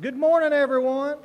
[0.00, 1.18] Good morning, everyone.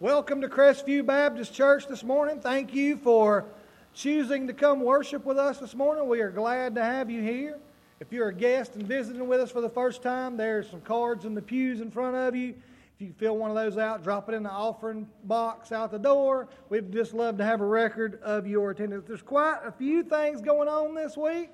[0.00, 2.40] Welcome to Crestview Baptist Church this morning.
[2.40, 3.44] Thank you for
[3.92, 6.08] choosing to come worship with us this morning.
[6.08, 7.60] We are glad to have you here.
[8.00, 11.24] If you're a guest and visiting with us for the first time, there's some cards
[11.24, 12.48] in the pews in front of you.
[12.96, 16.00] If you fill one of those out, drop it in the offering box out the
[16.00, 16.48] door.
[16.68, 19.04] We'd just love to have a record of your attendance.
[19.06, 21.50] There's quite a few things going on this week.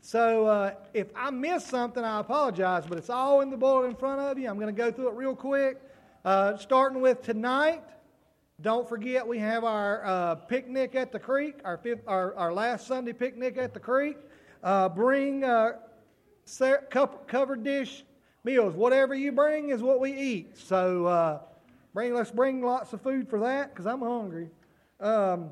[0.00, 3.96] So uh, if I miss something, I apologize, but it's all in the bulletin in
[3.96, 4.48] front of you.
[4.48, 5.80] I'm going to go through it real quick.
[6.24, 7.82] Uh, starting with tonight,
[8.60, 12.86] don't forget we have our uh, picnic at the creek, our, fifth, our, our, last
[12.86, 14.16] Sunday picnic at the creek.
[14.62, 15.72] Uh, bring uh,
[16.90, 18.04] covered dish
[18.44, 18.74] meals.
[18.74, 20.58] Whatever you bring is what we eat.
[20.58, 21.40] So uh,
[21.94, 24.50] bring, let's bring lots of food for that because I'm hungry.
[25.00, 25.50] Um,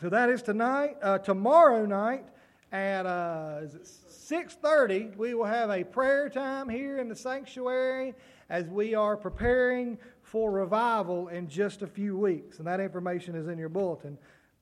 [0.00, 0.96] so that is tonight.
[1.24, 2.24] tomorrow night,
[2.72, 8.14] at uh, 6.30 we will have a prayer time here in the sanctuary
[8.48, 12.58] as we are preparing for revival in just a few weeks.
[12.58, 14.16] And that information is in your bulletin.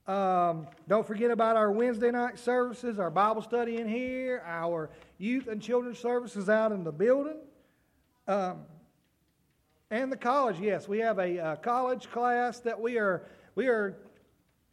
[0.09, 5.47] Um, don't forget about our wednesday night services our bible study in here our youth
[5.47, 7.39] and children's services out in the building.
[8.27, 8.63] Um,
[9.93, 13.23] and the college yes we have a, a college class that we are
[13.55, 13.97] we are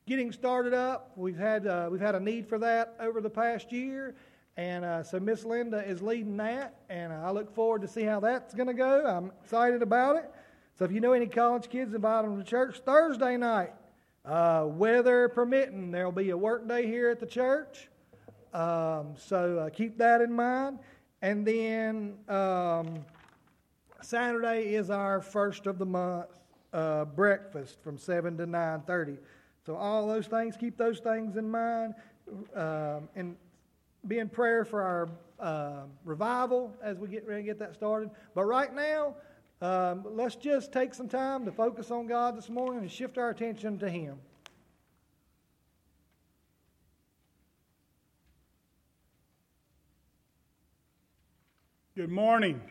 [0.08, 1.12] getting started up.
[1.18, 4.16] We've had, uh, we've had a need for that over the past year.
[4.56, 8.20] And uh, so Miss Linda is leading that, and I look forward to see how
[8.22, 9.06] that's going to go.
[9.06, 10.32] I'm excited about it.
[10.80, 13.74] So if you know any college kids, invite them to church Thursday night.
[14.26, 17.90] Uh, weather permitting, there'll be a work day here at the church.
[18.54, 20.80] Um, so uh, keep that in mind.
[21.22, 23.06] And then um,
[24.02, 26.28] Saturday is our first of the month
[26.74, 29.18] uh, breakfast from 7 to 9.30.
[29.68, 31.94] So, all those things, keep those things in mind.
[32.56, 33.36] Um, and
[34.08, 38.10] be in prayer for our uh, revival as we get ready to get that started.
[38.34, 39.16] But right now,
[39.62, 43.30] um, let's just take some time to focus on God this morning and shift our
[43.30, 44.17] attention to Him.
[51.98, 52.61] Good morning.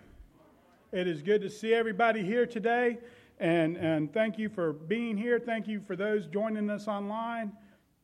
[0.92, 2.96] It is good to see everybody here today.
[3.38, 5.38] And, and thank you for being here.
[5.38, 7.52] Thank you for those joining us online.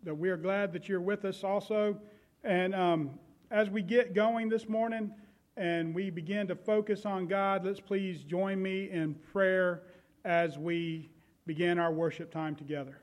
[0.04, 1.96] We are glad that you're with us also.
[2.44, 3.10] And um,
[3.50, 5.12] as we get going this morning
[5.56, 9.82] and we begin to focus on God, let's please join me in prayer
[10.24, 11.08] as we
[11.46, 12.98] begin our worship time together.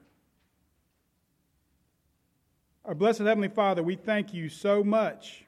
[2.86, 5.46] Our blessed Heavenly Father, we thank you so much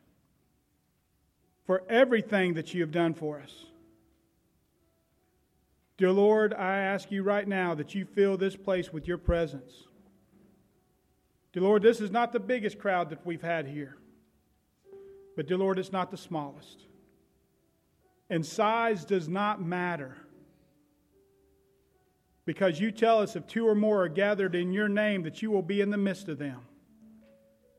[1.66, 3.71] for everything that you have done for us.
[6.02, 9.84] Dear Lord, I ask you right now that you fill this place with your presence.
[11.54, 13.98] Dear Lord, this is not the biggest crowd that we've had here,
[15.36, 16.88] but dear Lord, it's not the smallest.
[18.32, 20.18] And size does not matter.
[22.46, 25.52] Because you tell us if two or more are gathered in your name, that you
[25.52, 26.62] will be in the midst of them.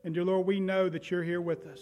[0.05, 1.81] And dear Lord, we know that you're here with us.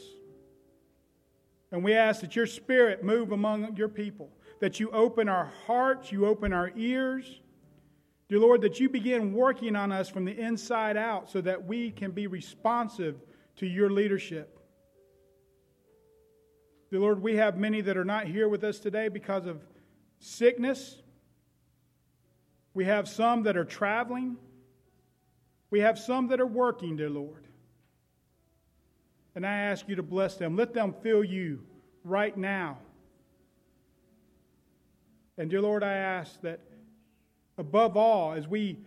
[1.71, 4.31] And we ask that your spirit move among your people
[4.61, 7.41] that you open our hearts, you open our ears.
[8.29, 11.91] Dear Lord, that you begin working on us from the inside out so that we
[11.91, 13.19] can be responsive
[13.57, 14.59] to your leadership.
[16.91, 19.61] Dear Lord, we have many that are not here with us today because of
[20.19, 21.01] sickness.
[22.75, 24.37] We have some that are traveling.
[25.71, 27.47] We have some that are working, dear Lord.
[29.33, 30.55] And I ask you to bless them.
[30.55, 31.63] Let them feel you
[32.03, 32.77] right now.
[35.37, 36.59] And dear Lord, I ask that
[37.57, 38.79] above all, as we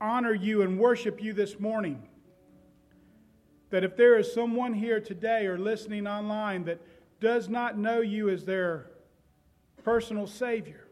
[0.00, 2.02] honor you and worship you this morning,
[3.70, 6.80] that if there is someone here today or listening online that
[7.20, 8.90] does not know you as their
[9.84, 10.86] personal Savior,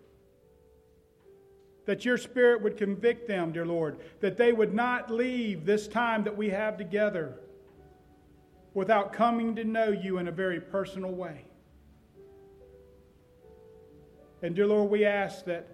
[1.86, 6.22] that your Spirit would convict them, dear Lord, that they would not leave this time
[6.24, 7.34] that we have together
[8.74, 11.47] without coming to know you in a very personal way.
[14.42, 15.66] And dear Lord, we ask that,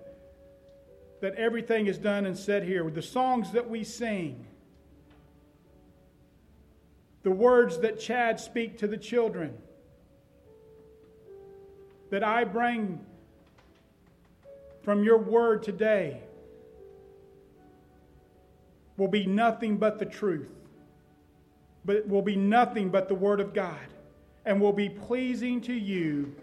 [1.21, 2.89] that everything is done and said here.
[2.91, 4.47] The songs that we sing,
[7.23, 9.57] the words that Chad speak to the children,
[12.11, 13.01] that I bring
[14.83, 16.21] from your word today
[18.97, 20.49] will be nothing but the truth,
[21.85, 23.87] but will be nothing but the word of God,
[24.45, 26.35] and will be pleasing to you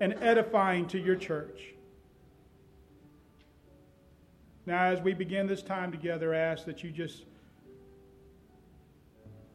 [0.00, 1.74] and edifying to your church.
[4.66, 7.24] Now, as we begin this time together, I ask that you just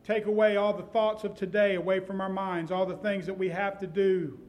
[0.04, 3.38] take away all the thoughts of today away from our minds, all the things that
[3.38, 4.40] we have to do,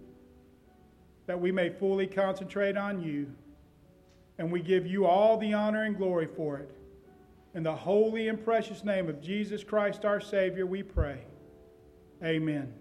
[1.27, 3.33] that we may fully concentrate on you.
[4.39, 6.71] And we give you all the honor and glory for it.
[7.55, 11.21] In the holy and precious name of Jesus Christ, our Savior, we pray.
[12.23, 12.73] Amen.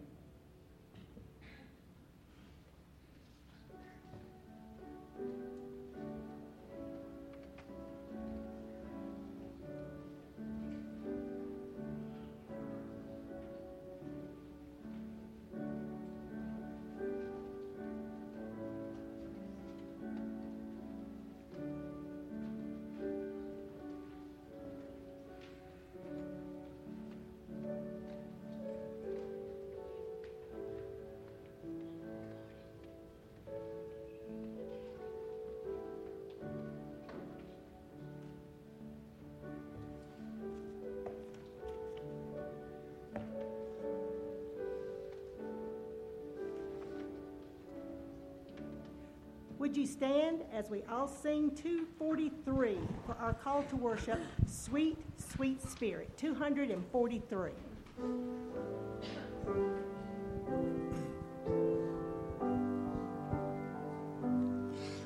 [50.55, 57.51] As we all sing 243 for our call to worship, Sweet, Sweet Spirit, 243.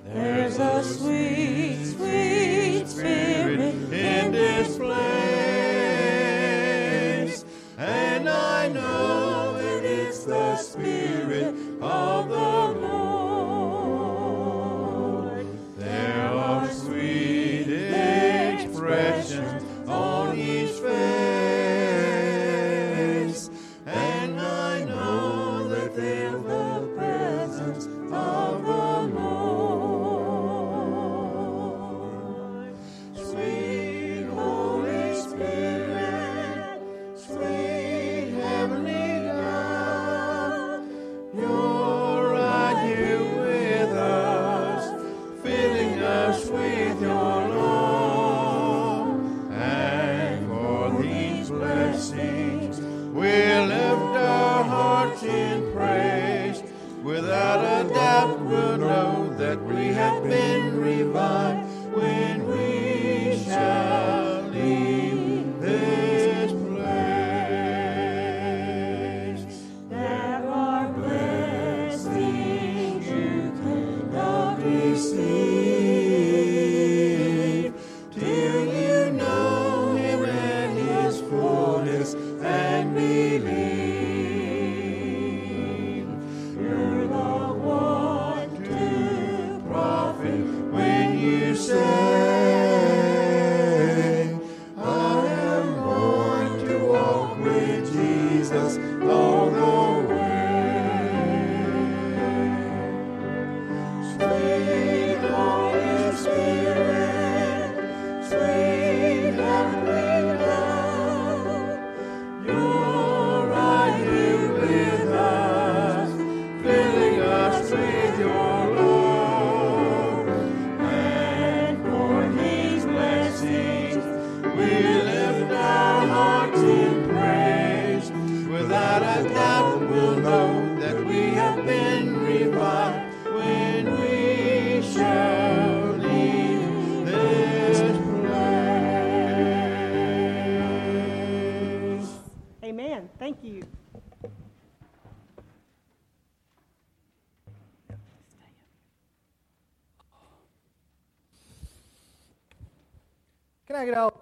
[0.05, 2.38] There's a sweet, sweet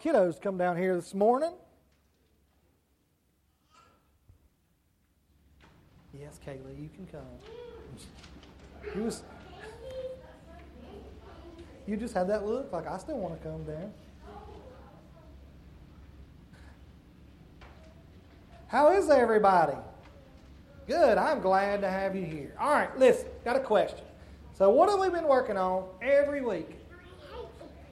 [0.07, 1.51] kiddos come down here this morning?
[6.13, 7.21] Yes, Kaylee, you can come.
[8.95, 9.23] You was,
[11.85, 13.91] you just had that look like I still want to come down.
[18.67, 19.77] How is everybody?
[20.87, 21.17] Good.
[21.17, 22.55] I'm glad to have you here.
[22.59, 23.99] All right, listen, got a question.
[24.53, 26.76] So, what have we been working on every week?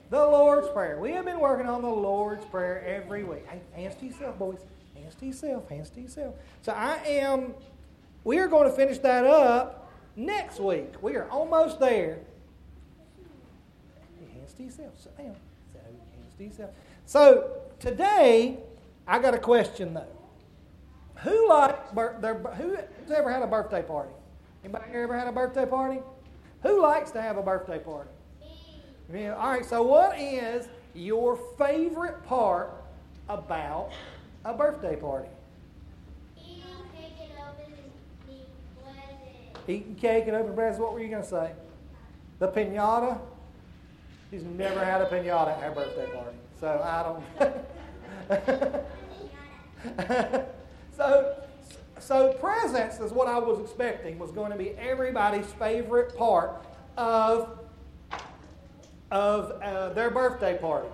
[0.08, 0.98] The Lord's Prayer.
[1.00, 3.44] We have been working on the Lord's Prayer every week.
[3.48, 4.60] Hey, hands to yourself, boys.
[4.94, 5.68] Hands to yourself.
[5.68, 6.34] Hands to yourself.
[6.62, 7.54] So I am.
[8.22, 10.94] We are going to finish that up next week.
[11.02, 12.20] We are almost there.
[14.32, 14.92] Hands to yourself.
[14.96, 15.12] Sit.
[15.16, 16.70] So, hands to yourself.
[17.04, 18.58] So today,
[19.08, 20.06] I got a question though.
[21.22, 24.12] Who likes their, who's ever had a birthday party?
[24.62, 26.00] Anybody here ever had a birthday party?
[26.62, 28.10] Who likes to have a birthday party?
[29.08, 32.72] All right, so what is your favorite part
[33.28, 33.92] about
[34.44, 35.28] a birthday party?
[36.36, 36.64] Eating,
[37.38, 38.40] open, and be
[38.82, 39.68] pleasant.
[39.68, 40.80] eating cake and presents.
[40.80, 41.52] What were you going to say?
[42.40, 43.20] The pinata?
[44.30, 46.36] She's never had a pinata at her birthday party.
[46.58, 47.24] So I don't.
[50.96, 51.36] so,
[52.00, 57.65] so presents is what I was expecting was going to be everybody's favorite part of
[59.10, 60.88] of uh, their birthday party.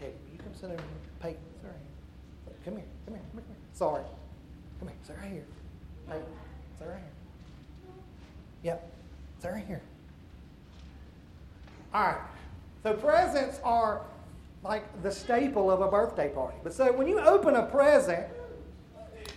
[0.00, 0.82] Teddy, you come sit over here.
[1.20, 1.76] Peyton, sit right
[2.46, 2.54] here.
[2.64, 3.44] Come here, come here, come here.
[3.44, 3.56] Come here.
[3.72, 4.04] Sorry.
[4.78, 5.44] Come here, sit right here.
[6.08, 6.24] Peyton,
[6.78, 7.92] sit right here.
[8.62, 8.92] Yep,
[9.40, 9.82] sit right here.
[11.94, 12.20] All right.
[12.82, 14.02] So presents are
[14.64, 16.56] like the staple of a birthday party.
[16.62, 18.26] But so when you open a present,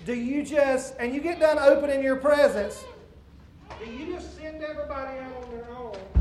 [0.05, 2.85] do you just, and you get done opening your presents,
[3.83, 6.14] do you just send everybody out on their own?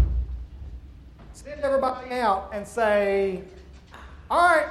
[1.34, 3.42] Send everybody out and say,
[4.30, 4.68] all right,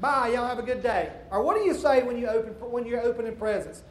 [0.00, 1.12] bye, y'all have a good day.
[1.30, 3.82] Or what do you say when you open when you're opening presents?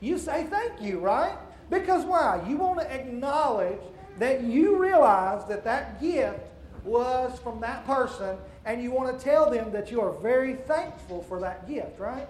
[0.00, 1.36] You say thank you, right?
[1.68, 2.42] Because why?
[2.48, 3.78] You want to acknowledge
[4.18, 6.40] that you realize that that gift
[6.84, 11.22] was from that person and you want to tell them that you are very thankful
[11.22, 12.28] for that gift, right?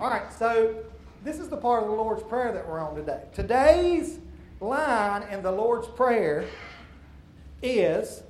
[0.00, 0.82] All right, so
[1.22, 3.22] this is the part of the Lord's Prayer that we're on today.
[3.32, 4.18] Today's
[4.60, 6.44] line in the Lord's Prayer
[7.66, 8.22] is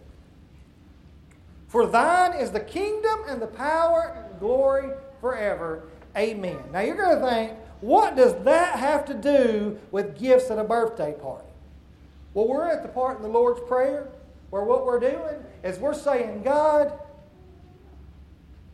[1.69, 4.91] For thine is the kingdom and the power and glory
[5.21, 5.85] forever.
[6.17, 6.59] Amen.
[6.73, 10.65] Now you're going to think, what does that have to do with gifts at a
[10.65, 11.47] birthday party?
[12.35, 14.09] Well, we're at the part in the Lord's Prayer
[14.51, 16.93] where what we're doing is we're saying, God,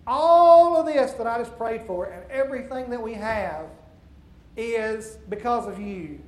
[0.07, 3.66] all of this that I just prayed for and everything that we have
[4.57, 6.21] is because of you.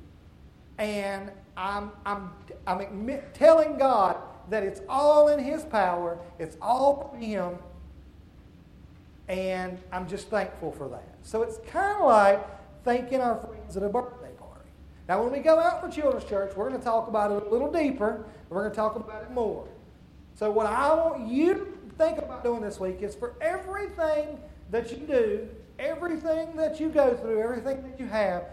[0.77, 2.31] And I'm, I'm,
[2.65, 4.17] I'm telling God
[4.49, 7.57] that it's all in His power, it's all from Him,
[9.27, 11.15] and I'm just thankful for that.
[11.23, 12.45] So it's kind of like
[12.83, 14.69] thanking our friends at a birthday party.
[15.07, 17.49] Now, when we go out for Children's Church, we're going to talk about it a
[17.49, 19.67] little deeper, we're going to talk about it more.
[20.35, 24.39] So, what I want you to think about doing this week is for everything
[24.71, 25.47] that you do,
[25.79, 28.43] everything that you go through, everything that you have,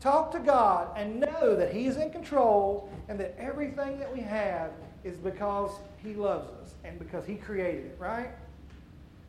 [0.00, 4.70] talk to God and know that He's in control and that everything that we have
[5.04, 5.70] is because
[6.02, 8.30] He loves us and because He created it, right?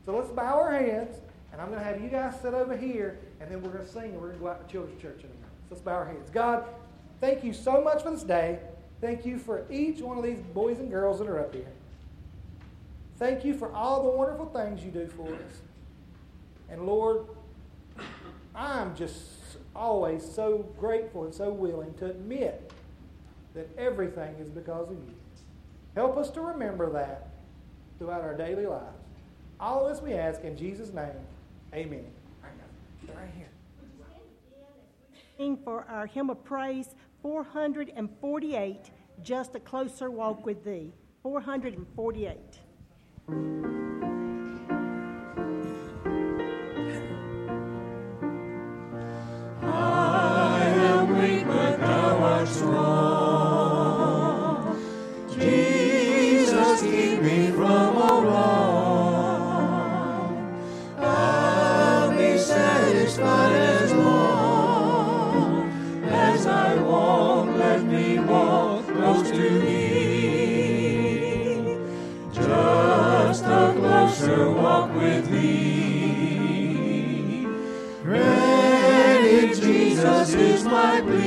[0.05, 1.17] So let's bow our heads,
[1.51, 3.91] and I'm going to have you guys sit over here, and then we're going to
[3.91, 5.39] sing, and we're going to go out to Children's Church in a minute.
[5.67, 6.29] So let's bow our heads.
[6.29, 6.65] God,
[7.20, 8.60] thank you so much for this day.
[9.01, 11.67] Thank you for each one of these boys and girls that are up here.
[13.17, 15.62] Thank you for all the wonderful things you do for us.
[16.70, 17.25] And Lord,
[18.53, 19.22] I'm just
[19.75, 22.72] always so grateful and so willing to admit
[23.53, 25.13] that everything is because of you.
[25.96, 27.30] Help us to remember that
[27.98, 29.00] throughout our daily lives.
[29.60, 31.08] All of this we ask in Jesus' name.
[31.74, 32.06] Amen.
[33.08, 33.48] Right here.
[35.38, 38.92] Sing for our hymn of praise 448,
[39.24, 40.92] Just a Closer Walk with Thee.
[41.24, 42.38] 448.
[49.64, 52.95] I am weak, but thou art strong.
[80.94, 81.25] Is my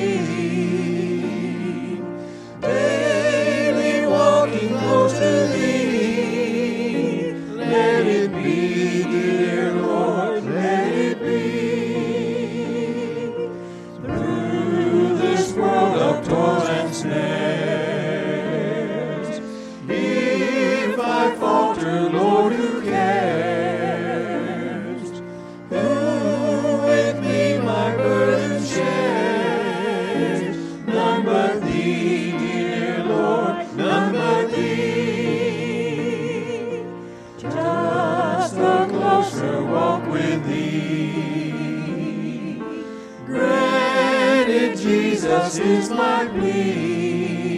[45.49, 47.58] Jesus is my plea.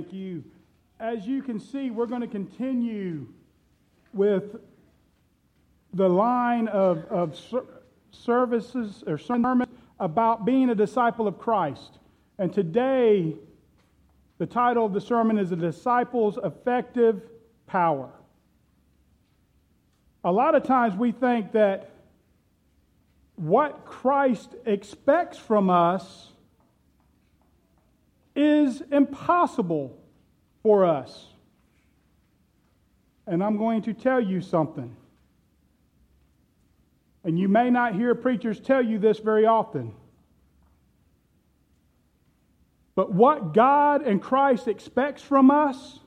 [0.00, 0.44] Thank you.
[0.98, 3.26] As you can see, we're going to continue
[4.14, 4.56] with
[5.92, 7.66] the line of, of ser-
[8.10, 11.98] services or sermons about being a disciple of Christ.
[12.38, 13.34] And today,
[14.38, 17.20] the title of the sermon is A Disciple's Effective
[17.66, 18.08] Power.
[20.24, 21.90] A lot of times we think that
[23.36, 26.29] what Christ expects from us
[28.40, 29.98] is impossible
[30.62, 31.26] for us.
[33.26, 34.96] And I'm going to tell you something.
[37.22, 39.92] And you may not hear preachers tell you this very often.
[42.94, 46.00] But what God and Christ expects from us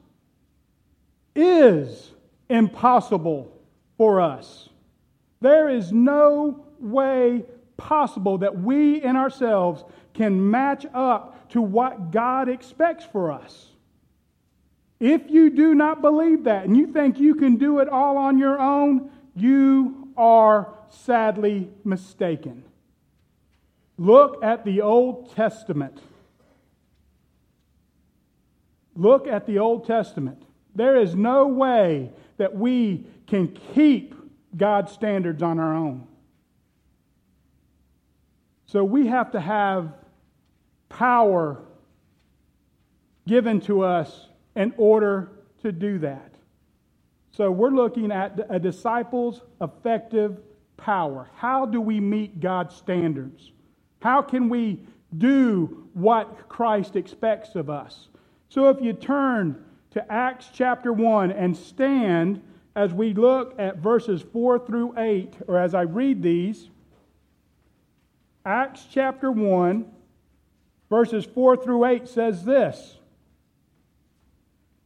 [1.36, 2.12] is
[2.50, 3.52] impossible
[3.98, 4.70] for us.
[5.40, 7.46] There is no way
[7.78, 13.70] possible that we in ourselves can match up to what God expects for us.
[15.00, 18.38] If you do not believe that and you think you can do it all on
[18.38, 22.64] your own, you are sadly mistaken.
[23.98, 26.00] Look at the Old Testament.
[28.96, 30.42] Look at the Old Testament.
[30.76, 34.16] There is no way that we can keep
[34.58, 36.08] God's standards on our own.
[38.66, 39.94] So we have to have
[40.98, 41.62] power
[43.28, 46.34] given to us in order to do that.
[47.32, 50.40] So we're looking at a disciple's effective
[50.78, 51.30] power.
[51.36, 53.52] How do we meet God's standards?
[54.02, 54.80] How can we
[55.18, 58.10] do what Christ expects of us?
[58.50, 62.42] So if you turn to Acts chapter 1 and stand
[62.76, 66.70] as we look at verses 4 through 8, or as I read these,
[68.46, 69.86] Acts chapter 1,
[70.94, 72.98] verses 4 through 8 says this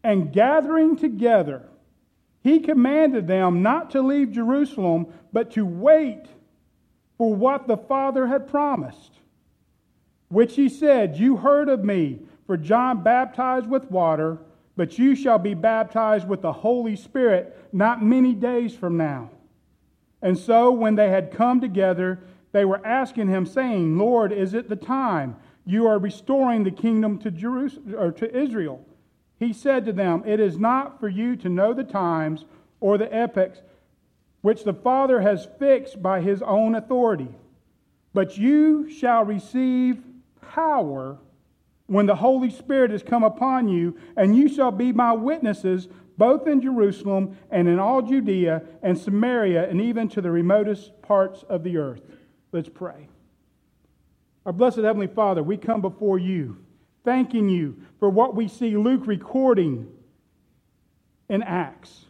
[0.06, 1.63] And gathering together,
[2.41, 6.24] he commanded them not to leave Jerusalem, but to wait
[7.17, 9.12] for what the Father had promised,
[10.30, 14.38] which he said, You heard of me, for John baptized with water,
[14.78, 19.30] but you shall be baptized with the Holy Spirit not many days from now.
[20.22, 22.22] And so, when they had come together,
[22.54, 25.36] they were asking him, saying, Lord, is it the time?
[25.67, 28.86] You are restoring the kingdom to, Jerusalem, or to Israel.
[29.38, 32.45] He said to them, It is not for you to know the times
[32.80, 33.62] or the epochs
[34.41, 37.27] which the Father has fixed by his own authority,
[38.13, 40.01] but you shall receive
[40.53, 41.17] power
[41.88, 46.47] when the Holy Spirit has come upon you, and you shall be my witnesses both
[46.47, 51.63] in Jerusalem and in all Judea and Samaria and even to the remotest parts of
[51.63, 52.01] the earth.
[52.53, 53.07] Let's pray.
[54.47, 56.55] Our blessed Heavenly Father, we come before you,
[57.03, 59.89] thanking you for what we see Luke recording
[61.27, 62.05] in Acts.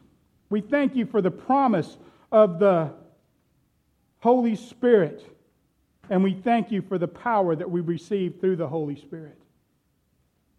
[0.51, 1.97] We thank you for the promise
[2.31, 2.93] of the
[4.19, 5.25] Holy Spirit,
[6.11, 9.39] and we thank you for the power that we receive through the Holy Spirit.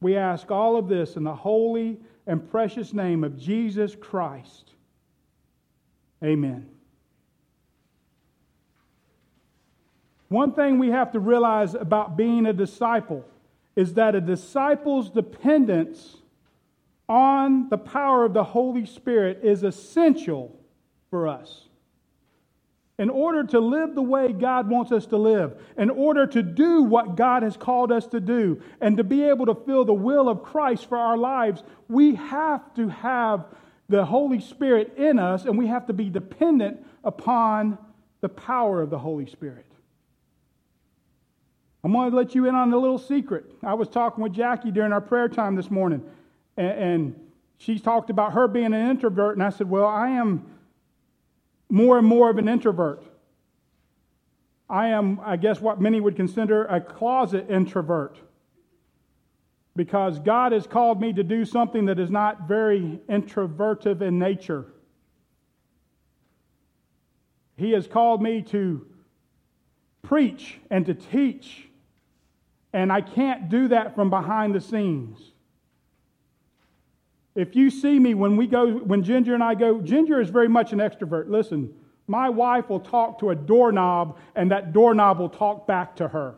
[0.01, 4.73] We ask all of this in the holy and precious name of Jesus Christ.
[6.25, 6.69] Amen.
[10.29, 13.25] One thing we have to realize about being a disciple
[13.77, 16.17] is that a disciple's dependence
[17.09, 20.55] on the power of the Holy Spirit is essential
[21.11, 21.65] for us.
[22.99, 26.83] In order to live the way God wants us to live, in order to do
[26.83, 30.29] what God has called us to do, and to be able to feel the will
[30.29, 33.47] of Christ for our lives, we have to have
[33.89, 37.79] the Holy Spirit in us and we have to be dependent upon
[38.21, 39.68] the power of the Holy Spirit.
[41.89, 43.51] I'm going to let you in on a little secret.
[43.63, 46.03] I was talking with Jackie during our prayer time this morning,
[46.59, 47.21] and, and
[47.57, 50.45] she talked about her being an introvert, and I said, Well, I am
[51.71, 53.03] more and more of an introvert.
[54.69, 58.19] I am, I guess, what many would consider a closet introvert
[59.75, 64.67] because God has called me to do something that is not very introvertive in nature.
[67.57, 68.87] He has called me to
[70.03, 71.68] preach and to teach,
[72.73, 75.33] and I can't do that from behind the scenes.
[77.35, 80.49] If you see me when we go, when Ginger and I go, Ginger is very
[80.49, 81.29] much an extrovert.
[81.29, 81.73] Listen,
[82.07, 86.35] my wife will talk to a doorknob, and that doorknob will talk back to her.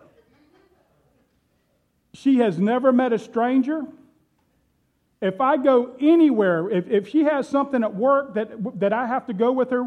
[2.13, 3.87] She has never met a stranger.
[5.23, 9.27] If I go anywhere, if, if she has something at work that, that I have
[9.27, 9.87] to go with her,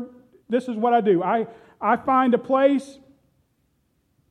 [0.49, 1.21] this is what I do.
[1.21, 1.47] I,
[1.81, 2.99] I find a place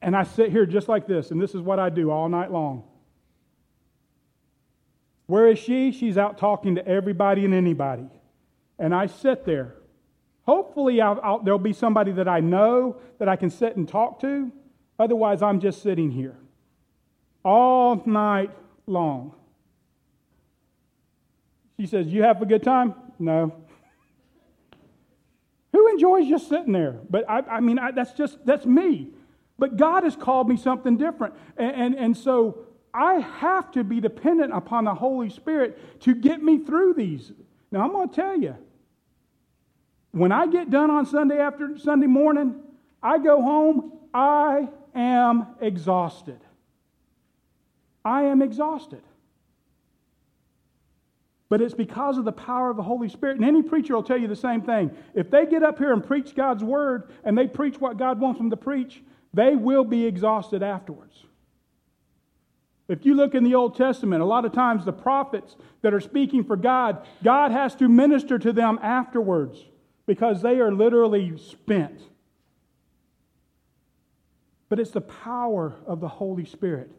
[0.03, 2.51] and I sit here just like this, and this is what I do all night
[2.51, 2.85] long.
[5.27, 5.93] Where is she?
[5.93, 8.07] She's out talking to everybody and anybody.
[8.79, 9.77] And I sit there
[10.45, 14.21] Hopefully, I'll, I'll, there'll be somebody that I know that I can sit and talk
[14.21, 14.51] to.
[14.99, 16.37] Otherwise, I'm just sitting here
[17.45, 18.51] all night
[18.87, 19.35] long.
[21.79, 22.95] She says, You have a good time?
[23.19, 23.55] No.
[25.73, 26.99] Who enjoys just sitting there?
[27.09, 29.11] But I, I mean, I, that's just, that's me.
[29.59, 31.35] But God has called me something different.
[31.57, 36.43] And, and, and so I have to be dependent upon the Holy Spirit to get
[36.43, 37.33] me through these.
[37.71, 38.57] Now, I'm going to tell you,
[40.11, 42.57] when I get done on Sunday after Sunday morning,
[43.03, 46.39] I go home, I am exhausted.
[48.05, 49.03] I am exhausted.
[51.49, 53.37] But it's because of the power of the Holy Spirit.
[53.37, 54.91] And any preacher will tell you the same thing.
[55.15, 58.39] If they get up here and preach God's word and they preach what God wants
[58.39, 59.03] them to preach,
[59.35, 61.25] they will be exhausted afterwards.
[62.89, 66.01] If you look in the Old Testament, a lot of times the prophets that are
[66.01, 69.65] speaking for God, God has to minister to them afterwards
[70.07, 72.03] because they are literally spent.
[74.69, 76.91] But it's the power of the Holy Spirit.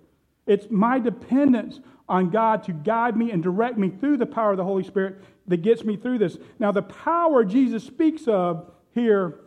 [0.46, 4.58] It's my dependence on God to guide me and direct me through the power of
[4.58, 6.38] the Holy Spirit that gets me through this.
[6.60, 9.40] Now, the power Jesus speaks of here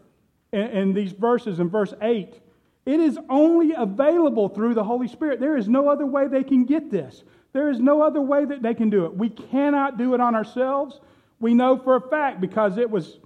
[0.53, 2.41] in, in these verses, in verse 8,
[2.87, 5.41] it is only available through the Holy Spirit.
[5.41, 7.25] There is no other way they can get this.
[7.53, 9.17] There is no other way that they can do it.
[9.17, 11.01] We cannot do it on ourselves.
[11.41, 13.19] We know for a fact because it was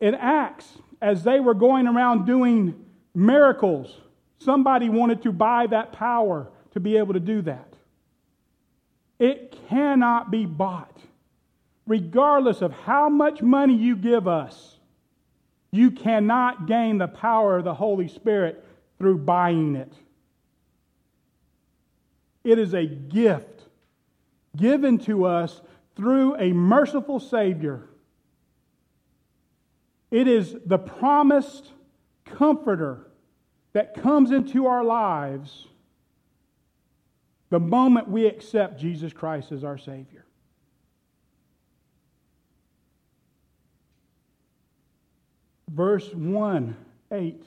[0.00, 4.00] in Acts, as they were going around doing miracles,
[4.38, 7.72] somebody wanted to buy that power to be able to do that.
[9.18, 10.96] It cannot be bought.
[11.86, 14.71] Regardless of how much money you give us,
[15.72, 18.64] you cannot gain the power of the Holy Spirit
[18.98, 19.92] through buying it.
[22.44, 23.62] It is a gift
[24.56, 25.60] given to us
[25.96, 27.88] through a merciful Savior
[30.12, 31.72] it is the promised
[32.26, 33.10] comforter
[33.72, 35.66] that comes into our lives
[37.48, 40.26] the moment we accept Jesus Christ as our Savior.
[45.72, 46.76] Verse 1,
[47.10, 47.42] 8,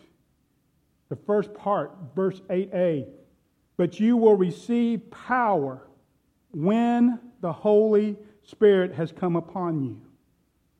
[1.10, 3.08] the first part, verse 8a.
[3.78, 5.82] But you will receive power
[6.52, 10.02] when the Holy Spirit has come upon you.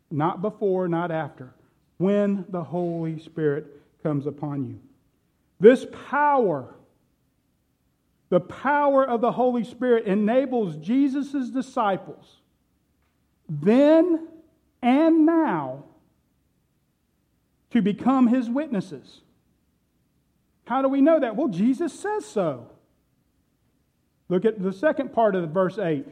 [0.10, 1.54] Not before, not after
[1.98, 3.68] when the Holy Spirit
[4.02, 4.80] comes upon you.
[5.60, 6.74] This power,
[8.30, 12.42] the power of the Holy Spirit, enables Jesus' disciples
[13.48, 14.28] then
[14.82, 15.84] and now
[17.76, 19.20] to become his witnesses.
[20.66, 21.36] How do we know that?
[21.36, 22.72] Well, Jesus says so.
[24.30, 26.08] Look at the second part of verse 8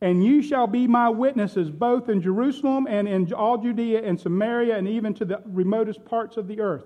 [0.00, 4.76] and you shall be my witnesses both in Jerusalem and in all Judea and Samaria
[4.76, 6.84] and even to the remotest parts of the earth.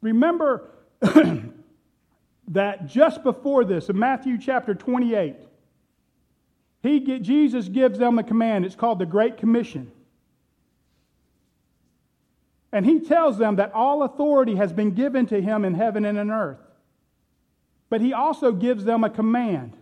[0.00, 0.70] Remember
[2.48, 5.36] that just before this, in Matthew chapter 28,
[6.82, 8.64] he, Jesus gives them a command.
[8.64, 9.92] It's called the Great Commission.
[12.72, 16.18] And he tells them that all authority has been given to him in heaven and
[16.18, 16.58] in earth.
[17.88, 19.76] But he also gives them a command.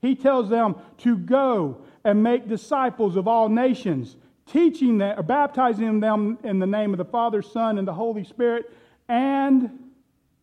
[0.00, 6.00] He tells them to go and make disciples of all nations, teaching them, or baptizing
[6.00, 8.70] them in the name of the Father, Son, and the Holy Spirit,
[9.08, 9.70] and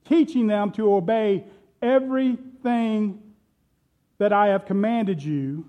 [0.03, 1.45] teaching them to obey
[1.81, 3.21] everything
[4.17, 5.65] that I have commanded you.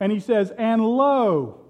[0.00, 1.60] And he says, And lo,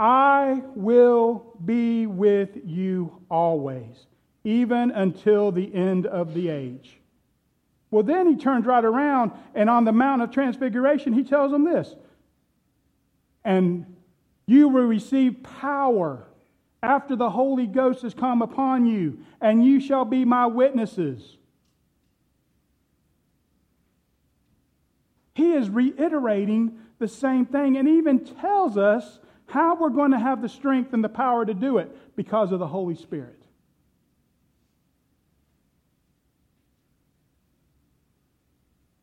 [0.00, 4.06] I will be with you always,
[4.44, 6.98] even until the end of the age.
[7.90, 11.64] Well, then he turns right around, and on the Mount of Transfiguration, he tells them
[11.64, 11.94] this
[13.44, 13.94] And
[14.46, 16.26] you will receive power
[16.82, 21.36] after the Holy Ghost has come upon you, and you shall be my witnesses.
[25.34, 29.18] He is reiterating the same thing and even tells us
[29.50, 32.58] how we're going to have the strength and the power to do it because of
[32.58, 33.36] the Holy Spirit.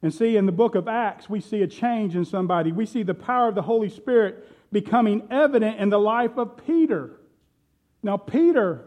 [0.01, 2.71] And see, in the book of Acts, we see a change in somebody.
[2.71, 7.19] We see the power of the Holy Spirit becoming evident in the life of Peter.
[8.03, 8.85] Now, Peter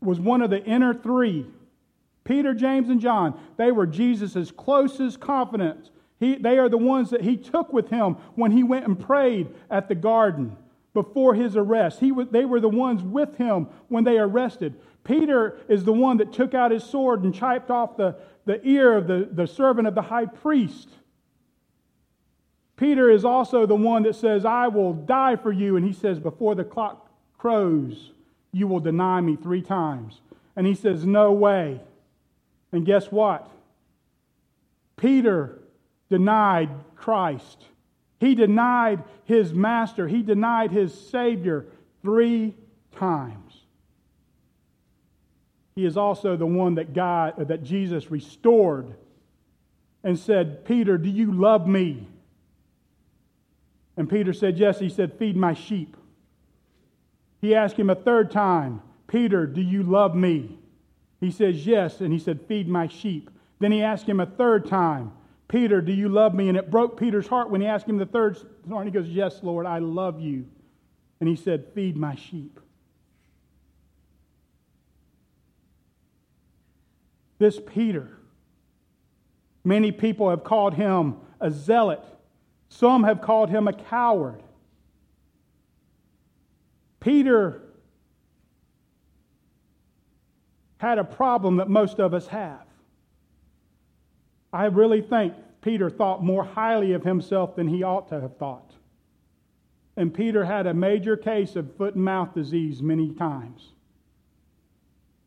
[0.00, 1.46] was one of the inner three
[2.24, 3.38] Peter, James, and John.
[3.56, 5.90] They were Jesus' closest confidants.
[6.18, 9.48] He, they are the ones that he took with him when he went and prayed
[9.70, 10.56] at the garden
[10.94, 12.00] before his arrest.
[12.00, 14.74] He, they were the ones with him when they arrested.
[15.04, 18.96] Peter is the one that took out his sword and chipped off the, the ear
[18.96, 20.88] of the, the servant of the high priest.
[22.76, 25.76] Peter is also the one that says, I will die for you.
[25.76, 28.12] And he says, Before the clock crows,
[28.52, 30.20] you will deny me three times.
[30.56, 31.80] And he says, No way.
[32.72, 33.50] And guess what?
[34.96, 35.58] Peter
[36.10, 37.64] denied Christ.
[38.18, 40.08] He denied his master.
[40.08, 41.66] He denied his Savior
[42.02, 42.54] three
[42.92, 43.62] times.
[45.74, 48.94] He is also the one that God uh, that Jesus restored
[50.02, 52.08] and said, "Peter, do you love me?"
[53.96, 55.96] And Peter said, "Yes." He said, "Feed my sheep."
[57.42, 60.58] He asked him a third time, "Peter, do you love me?"
[61.20, 62.00] He says, Yes.
[62.00, 63.30] And he said, Feed my sheep.
[63.58, 65.12] Then he asked him a third time,
[65.48, 66.48] Peter, do you love me?
[66.48, 68.36] And it broke Peter's heart when he asked him the third
[68.68, 68.84] time.
[68.84, 70.46] He goes, Yes, Lord, I love you.
[71.20, 72.58] And he said, Feed my sheep.
[77.38, 78.18] This Peter,
[79.62, 82.02] many people have called him a zealot.
[82.68, 84.42] Some have called him a coward.
[86.98, 87.62] Peter
[90.78, 92.65] had a problem that most of us have.
[94.52, 98.72] I really think Peter thought more highly of himself than he ought to have thought.
[99.96, 103.72] And Peter had a major case of foot and mouth disease many times.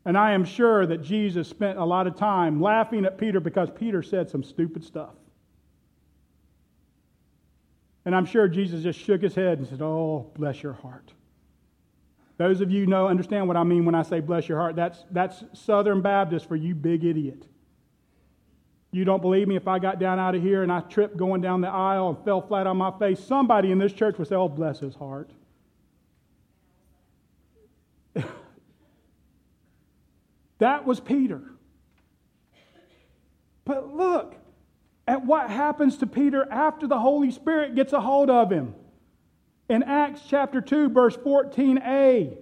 [0.04, 3.68] And I am sure that Jesus spent a lot of time laughing at Peter because
[3.70, 5.14] Peter said some stupid stuff.
[8.04, 11.12] And I'm sure Jesus just shook his head and said, Oh, bless your heart.
[12.38, 14.74] Those of you know understand what I mean when I say bless your heart.
[14.74, 17.44] That's, that's Southern Baptist for you big idiot.
[18.92, 19.54] You don't believe me?
[19.56, 22.18] If I got down out of here and I tripped going down the aisle and
[22.24, 25.30] fell flat on my face, somebody in this church would say, Oh, bless his heart.
[30.58, 31.40] that was Peter.
[33.64, 34.34] But look
[35.06, 38.74] at what happens to Peter after the Holy Spirit gets a hold of him
[39.68, 42.36] in Acts chapter 2, verse 14a.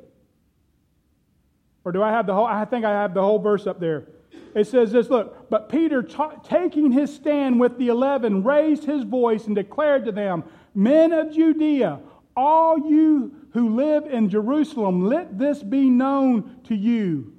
[1.85, 2.47] Or do I have the whole?
[2.47, 4.07] I think I have the whole verse up there.
[4.55, 9.05] It says this look, but Peter, t- taking his stand with the eleven, raised his
[9.05, 12.01] voice and declared to them, Men of Judea,
[12.37, 17.33] all you who live in Jerusalem, let this be known to you.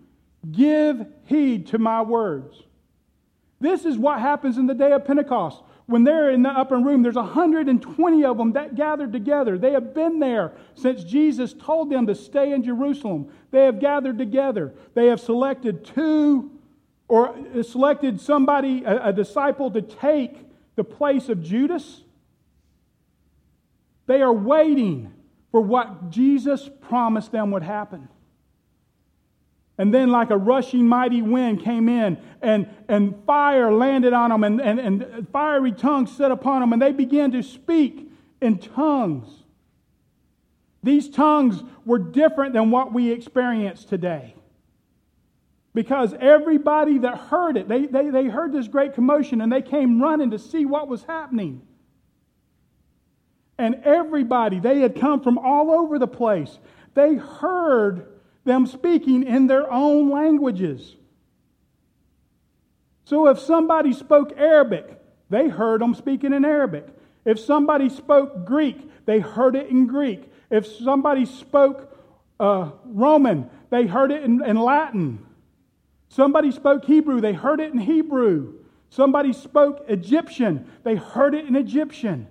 [0.51, 2.63] Give heed to my words.
[3.59, 7.01] This is what happens in the day of Pentecost when they're in the upper room,
[7.01, 9.57] there's 120 of them that gathered together.
[9.57, 13.31] They have been there since Jesus told them to stay in Jerusalem.
[13.49, 14.75] They have gathered together.
[14.93, 16.51] They have selected two
[17.09, 20.37] or selected somebody, a, a disciple, to take
[20.75, 22.03] the place of Judas.
[24.05, 25.11] They are waiting
[25.51, 28.07] for what Jesus promised them would happen.
[29.77, 34.43] And then, like a rushing mighty wind came in, and, and fire landed on them,
[34.43, 39.27] and, and, and fiery tongues set upon them, and they began to speak in tongues.
[40.83, 44.35] These tongues were different than what we experience today.
[45.73, 50.01] Because everybody that heard it, they, they, they heard this great commotion and they came
[50.01, 51.61] running to see what was happening.
[53.57, 56.57] And everybody, they had come from all over the place.
[56.95, 58.07] They heard
[58.45, 60.95] them speaking in their own languages.
[63.05, 66.87] So if somebody spoke Arabic, they heard them speaking in Arabic.
[67.25, 70.31] If somebody spoke Greek, they heard it in Greek.
[70.49, 71.95] If somebody spoke
[72.39, 75.25] uh, Roman, they heard it in, in Latin.
[76.09, 78.55] Somebody spoke Hebrew, they heard it in Hebrew.
[78.89, 82.27] Somebody spoke Egyptian, they heard it in Egyptian.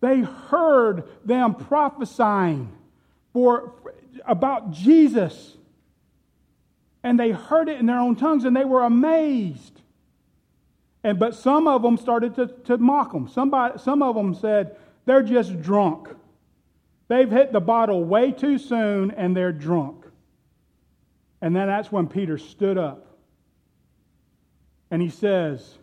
[0.00, 2.72] They heard them prophesying
[3.32, 3.72] for,
[4.26, 5.56] about Jesus.
[7.02, 9.80] And they heard it in their own tongues and they were amazed.
[11.02, 13.28] And, but some of them started to, to mock them.
[13.28, 16.08] Somebody, some of them said They're just drunk.
[17.08, 19.97] They've hit the bottle way too soon and they're drunk.
[21.40, 23.06] And then that's when Peter stood up
[24.90, 25.78] and he says,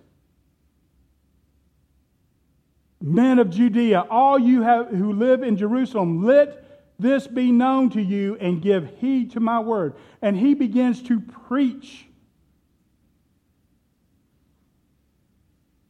[3.02, 8.02] Men of Judea, all you have, who live in Jerusalem, let this be known to
[8.02, 9.94] you and give heed to my word.
[10.22, 12.08] And he begins to preach.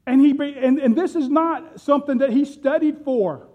[0.05, 3.47] And, he, and, and this is not something that he studied for.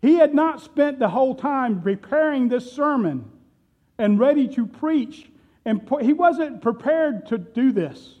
[0.00, 3.30] He had not spent the whole time preparing this sermon
[3.98, 5.30] and ready to preach.
[5.64, 8.14] And he wasn't prepared to do this.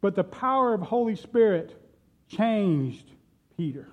[0.00, 1.74] But the power of Holy Spirit
[2.28, 3.08] changed
[3.56, 3.88] Peter.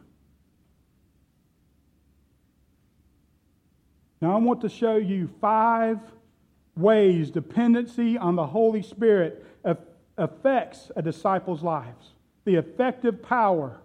[4.22, 6.00] Now, I want to show you five
[6.76, 9.46] ways dependency on the Holy Spirit
[10.18, 12.14] affects a disciple's lives.
[12.44, 13.80] The effective power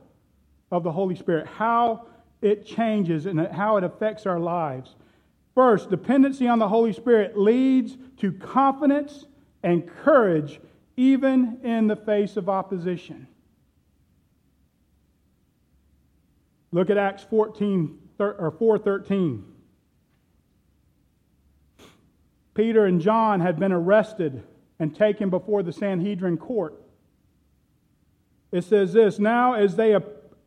[0.72, 2.06] of the Holy Spirit, how
[2.42, 4.96] it changes and how it affects our lives.
[5.54, 9.26] First, dependency on the Holy Spirit leads to confidence
[9.62, 10.60] and courage
[10.96, 13.28] even in the face of opposition.
[16.72, 19.44] Look at Acts 14 or 4:13.
[22.54, 24.42] Peter and John had been arrested
[24.78, 26.80] and taken before the Sanhedrin court.
[28.50, 29.96] It says this Now, as they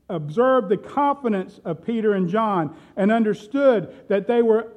[0.09, 4.67] observed the confidence of Peter and John and understood that they were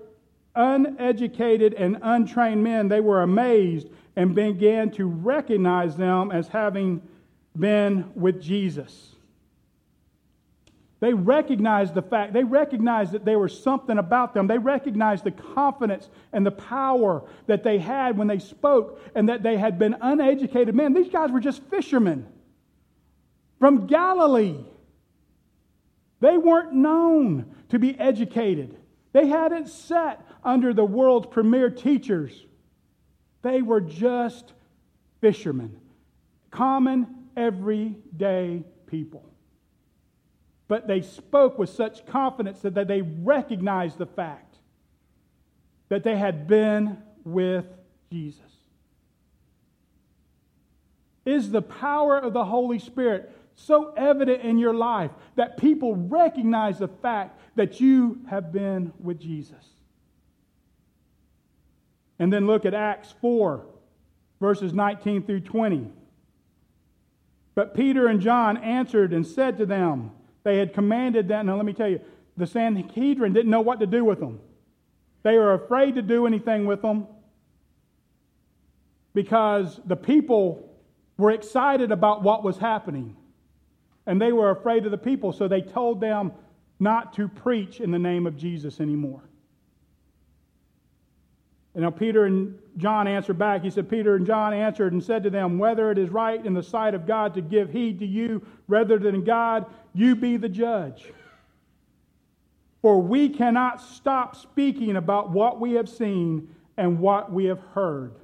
[0.54, 7.02] uneducated and untrained men, they were amazed and began to recognize them as having
[7.58, 9.14] been with Jesus.
[11.00, 14.46] They recognized the fact, they recognized that there was something about them.
[14.46, 19.42] They recognized the confidence and the power that they had when they spoke and that
[19.42, 20.92] they had been uneducated men.
[20.92, 22.26] These guys were just fishermen
[23.58, 24.58] from Galilee.
[26.20, 28.76] They weren't known to be educated,
[29.12, 32.46] they hadn't sat under the world's premier teachers.
[33.42, 34.52] They were just
[35.20, 35.78] fishermen,
[36.50, 39.24] common, everyday people.
[40.68, 44.56] But they spoke with such confidence that they recognized the fact
[45.88, 47.66] that they had been with
[48.12, 48.40] Jesus.
[51.24, 56.78] Is the power of the Holy Spirit so evident in your life that people recognize
[56.78, 59.69] the fact that you have been with Jesus?
[62.20, 63.66] And then look at Acts 4,
[64.40, 65.90] verses 19 through 20.
[67.56, 71.44] But Peter and John answered and said to them, they had commanded that.
[71.44, 72.00] Now, let me tell you,
[72.36, 74.38] the Sanhedrin didn't know what to do with them.
[75.22, 77.06] They were afraid to do anything with them
[79.14, 80.70] because the people
[81.16, 83.16] were excited about what was happening.
[84.06, 86.32] And they were afraid of the people, so they told them
[86.78, 89.22] not to preach in the name of Jesus anymore.
[91.74, 93.62] And now Peter and John answered back.
[93.62, 96.54] He said, Peter and John answered and said to them, Whether it is right in
[96.54, 100.48] the sight of God to give heed to you rather than God, you be the
[100.48, 101.12] judge.
[102.82, 108.14] For we cannot stop speaking about what we have seen and what we have heard.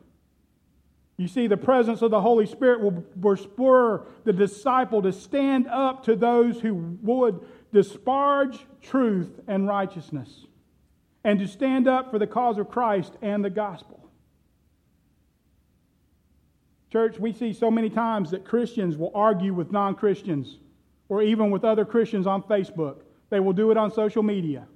[1.18, 5.66] You see, the presence of the Holy Spirit will, will spur the disciple to stand
[5.68, 10.45] up to those who would disparage truth and righteousness
[11.26, 14.08] and to stand up for the cause of Christ and the gospel.
[16.92, 20.58] Church, we see so many times that Christians will argue with non Christians
[21.08, 22.98] or even with other Christians on Facebook.
[23.28, 24.68] They will do it on social media.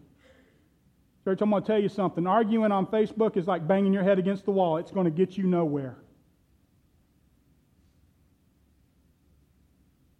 [1.22, 2.26] Church, I'm going to tell you something.
[2.26, 5.38] Arguing on Facebook is like banging your head against the wall, it's going to get
[5.38, 5.98] you nowhere.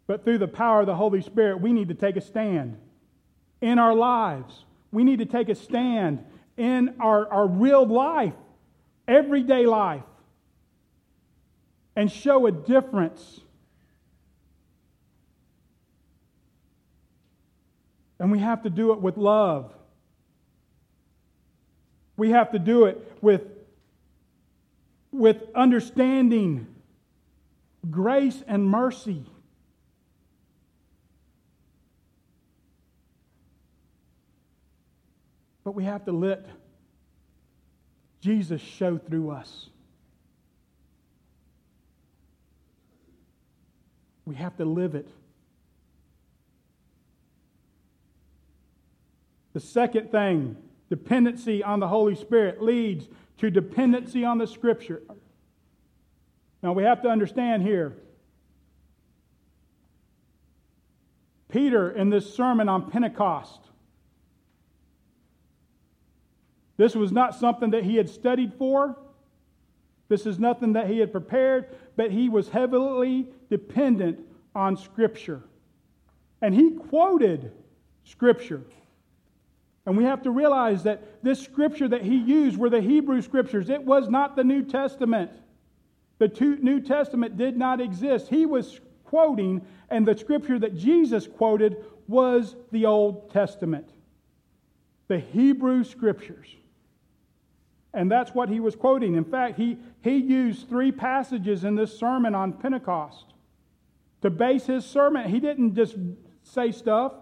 [0.06, 2.78] But through the power of the Holy Spirit, we need to take a stand
[3.60, 6.24] in our lives we need to take a stand
[6.56, 8.34] in our, our real life,
[9.06, 10.02] everyday life,
[11.96, 13.40] and show a difference.
[18.18, 19.72] And we have to do it with love.
[22.16, 23.42] We have to do it with,
[25.10, 26.66] with understanding,
[27.90, 29.24] grace, and mercy.
[35.64, 36.46] But we have to let
[38.20, 39.68] Jesus show through us.
[44.24, 45.08] We have to live it.
[49.52, 50.56] The second thing,
[50.88, 53.08] dependency on the Holy Spirit, leads
[53.38, 55.02] to dependency on the Scripture.
[56.62, 57.96] Now we have to understand here
[61.50, 63.60] Peter, in this sermon on Pentecost,
[66.80, 68.96] this was not something that he had studied for.
[70.08, 74.18] This is nothing that he had prepared, but he was heavily dependent
[74.54, 75.42] on Scripture.
[76.40, 77.52] And he quoted
[78.04, 78.62] Scripture.
[79.84, 83.68] And we have to realize that this Scripture that he used were the Hebrew Scriptures,
[83.68, 85.30] it was not the New Testament.
[86.16, 86.28] The
[86.62, 88.28] New Testament did not exist.
[88.28, 89.60] He was quoting,
[89.90, 91.76] and the scripture that Jesus quoted
[92.08, 93.90] was the Old Testament,
[95.08, 96.56] the Hebrew scriptures.
[97.92, 99.16] And that's what he was quoting.
[99.16, 103.34] In fact, he, he used three passages in this sermon on Pentecost
[104.22, 105.28] to base his sermon.
[105.28, 105.96] He didn't just
[106.42, 107.12] say stuff,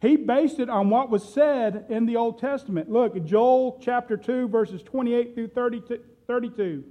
[0.00, 2.90] he based it on what was said in the Old Testament.
[2.90, 6.84] Look, Joel chapter 2, verses 28 through 32.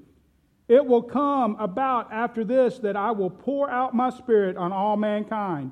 [0.67, 4.97] It will come about after this that I will pour out my spirit on all
[4.97, 5.71] mankind.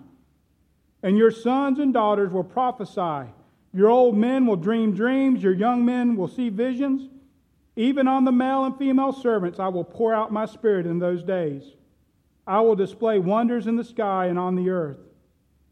[1.02, 3.32] And your sons and daughters will prophesy.
[3.74, 5.42] Your old men will dream dreams.
[5.42, 7.10] Your young men will see visions.
[7.76, 11.24] Even on the male and female servants, I will pour out my spirit in those
[11.24, 11.64] days.
[12.46, 15.00] I will display wonders in the sky and on the earth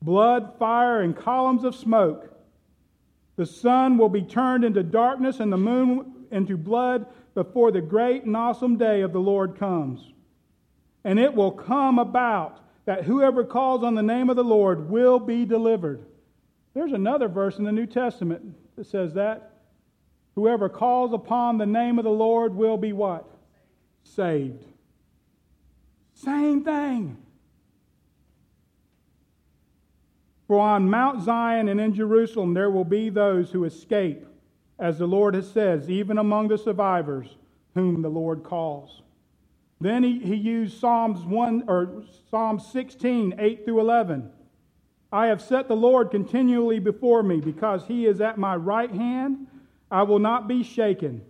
[0.02, 2.36] blood, fire, and columns of smoke.
[3.36, 8.24] The sun will be turned into darkness and the moon into blood before the great
[8.24, 10.12] and awesome day of the Lord comes.
[11.04, 15.20] And it will come about that whoever calls on the name of the Lord will
[15.20, 16.04] be delivered.
[16.74, 19.51] There's another verse in the New Testament that says that.
[20.36, 23.26] Whoever calls upon the name of the Lord will be what?
[24.04, 24.64] Saved.
[26.14, 27.18] Same thing.
[30.48, 34.26] For on Mount Zion and in Jerusalem there will be those who escape
[34.82, 37.38] as the Lord has says, even among the survivors
[37.76, 39.04] whom the Lord calls.
[39.80, 44.30] Then he, he used Psalms 1 or Psalm 16, 8 through 11.
[45.12, 49.48] I have set the Lord continually before me, because he is at my right hand.
[49.92, 51.22] I will not be shaken.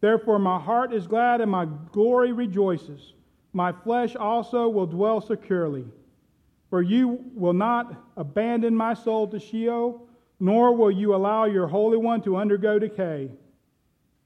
[0.00, 3.12] Therefore, my heart is glad and my glory rejoices.
[3.52, 5.84] My flesh also will dwell securely.
[6.70, 10.06] For you will not abandon my soul to Sheol
[10.38, 13.30] nor will you allow your Holy One to undergo decay.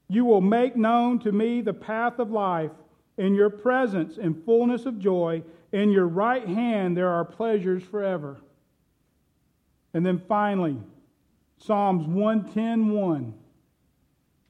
[0.09, 2.71] You will make known to me the path of life.
[3.17, 8.41] In your presence, in fullness of joy, in your right hand there are pleasures forever.
[9.93, 10.77] And then finally,
[11.57, 13.33] Psalms 110:1.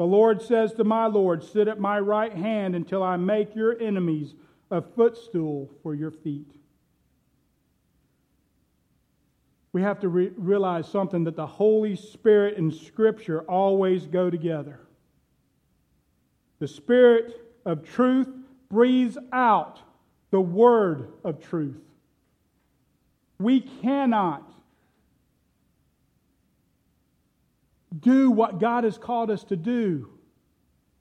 [0.02, 3.80] The Lord says to my Lord, Sit at my right hand until I make your
[3.80, 4.34] enemies
[4.72, 6.52] a footstool for your feet
[9.74, 14.80] we have to re- realize something that the Holy Spirit and Scripture always go together.
[16.60, 17.34] The Spirit
[17.66, 18.28] of truth
[18.70, 19.80] breathes out
[20.30, 21.82] the word of truth.
[23.39, 24.51] We cannot
[28.00, 30.10] do what God has called us to do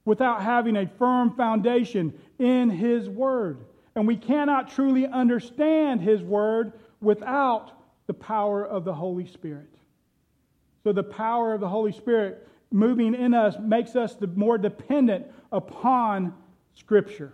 [0.05, 3.64] without having a firm foundation in His Word.
[3.95, 7.72] And we cannot truly understand His Word without
[8.07, 9.72] the power of the Holy Spirit.
[10.82, 15.26] So, the power of the Holy Spirit moving in us makes us the more dependent
[15.53, 16.34] upon
[16.74, 17.32] Scripture.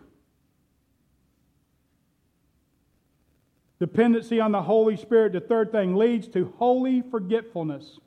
[3.78, 8.00] Dependency on the Holy Spirit, the third thing, leads to holy forgetfulness.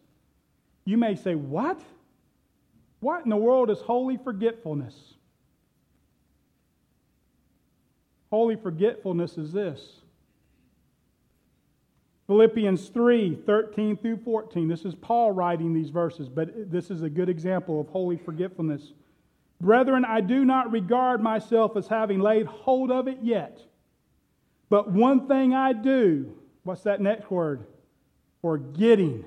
[0.89, 1.79] You may say, What?
[2.99, 4.95] What in the world is holy forgetfulness?
[8.31, 10.01] Holy forgetfulness is this
[12.25, 14.67] Philippians 3 13 through 14.
[14.67, 18.93] This is Paul writing these verses, but this is a good example of holy forgetfulness.
[19.61, 23.61] Brethren, I do not regard myself as having laid hold of it yet.
[24.71, 27.67] But one thing I do, what's that next word?
[28.41, 29.23] Forgetting.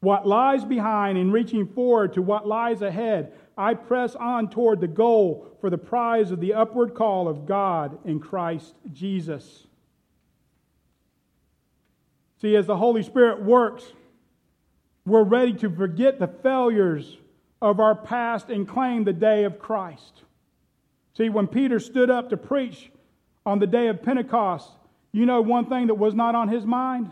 [0.00, 4.86] What lies behind and reaching forward to what lies ahead, I press on toward the
[4.86, 9.66] goal for the prize of the upward call of God in Christ Jesus.
[12.40, 13.84] See, as the Holy Spirit works,
[15.04, 17.16] we're ready to forget the failures
[17.60, 20.22] of our past and claim the day of Christ.
[21.16, 22.92] See, when Peter stood up to preach
[23.44, 24.70] on the day of Pentecost,
[25.10, 27.10] you know one thing that was not on his mind?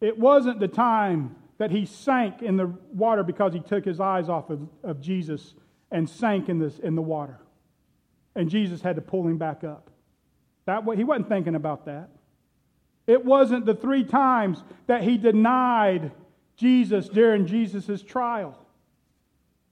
[0.00, 4.28] It wasn't the time that he sank in the water because he took his eyes
[4.28, 5.54] off of, of Jesus
[5.90, 7.38] and sank in, this, in the water.
[8.34, 9.90] And Jesus had to pull him back up.
[10.66, 12.10] That way, he wasn't thinking about that.
[13.06, 16.10] It wasn't the three times that he denied
[16.56, 18.58] Jesus during Jesus' trial.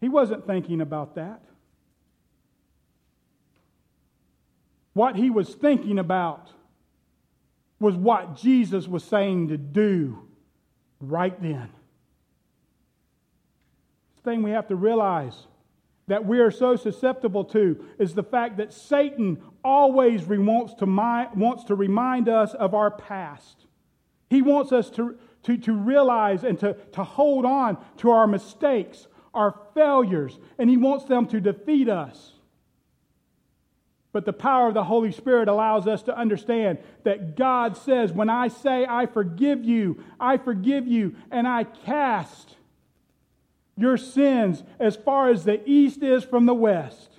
[0.00, 1.42] He wasn't thinking about that.
[4.92, 6.50] What he was thinking about
[7.85, 10.18] was what Jesus was saying to do
[11.01, 11.68] right then.
[14.16, 15.35] The thing we have to realize
[16.07, 21.64] that we are so susceptible to is the fact that Satan always wants to, wants
[21.64, 23.66] to remind us of our past.
[24.30, 29.09] He wants us to, to, to realize and to, to hold on to our mistakes,
[29.35, 32.32] our failures, and he wants them to defeat us.
[34.14, 38.30] But the power of the Holy Spirit allows us to understand that God says, When
[38.30, 42.54] I say I forgive you, I forgive you, and I cast
[43.76, 47.10] your sins as far as the east is from the west.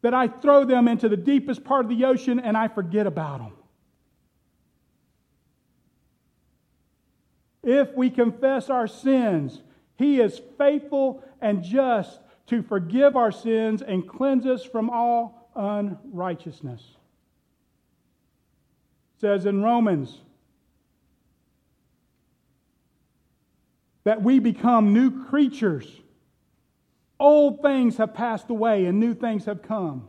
[0.00, 3.40] That I throw them into the deepest part of the ocean and I forget about
[3.40, 3.52] them.
[7.62, 9.60] If we confess our sins,
[9.98, 16.80] He is faithful and just to forgive our sins and cleanse us from all unrighteousness.
[19.16, 20.20] It says in Romans
[24.04, 25.90] that we become new creatures.
[27.18, 30.06] Old things have passed away and new things have come.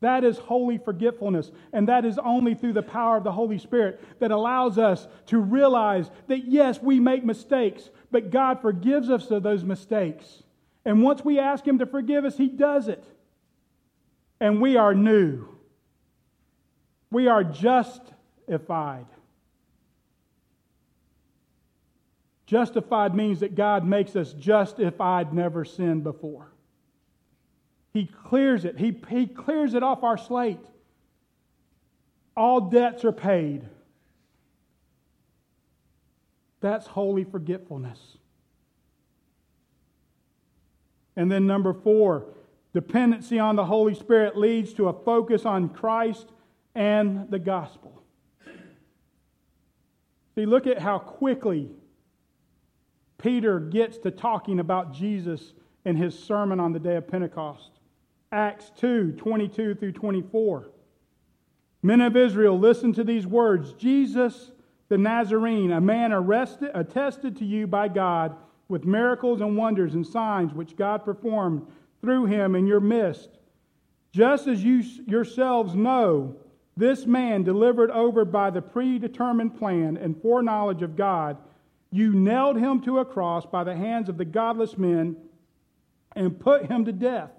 [0.00, 1.50] That is holy forgetfulness.
[1.72, 5.38] And that is only through the power of the Holy Spirit that allows us to
[5.38, 10.42] realize that, yes, we make mistakes, but God forgives us of those mistakes.
[10.84, 13.04] And once we ask Him to forgive us, He does it.
[14.40, 15.46] And we are new.
[17.10, 19.06] We are justified.
[22.46, 26.50] Justified means that God makes us just if I'd never sinned before.
[27.92, 30.64] He clears it, He, he clears it off our slate.
[32.36, 33.68] All debts are paid.
[36.60, 37.98] That's holy forgetfulness.
[41.20, 42.28] And then, number four,
[42.72, 46.32] dependency on the Holy Spirit leads to a focus on Christ
[46.74, 48.02] and the gospel.
[50.34, 51.68] See, look at how quickly
[53.18, 55.52] Peter gets to talking about Jesus
[55.84, 57.72] in his sermon on the day of Pentecost.
[58.32, 60.70] Acts 2 22 through 24.
[61.82, 64.52] Men of Israel, listen to these words Jesus
[64.88, 68.36] the Nazarene, a man arrested, attested to you by God
[68.70, 71.66] with miracles and wonders and signs which God performed
[72.00, 73.28] through him in your midst.
[74.12, 76.36] Just as you yourselves know,
[76.76, 81.36] this man delivered over by the predetermined plan and foreknowledge of God
[81.92, 85.16] you nailed him to a cross by the hands of the godless men
[86.14, 87.30] and put him to death.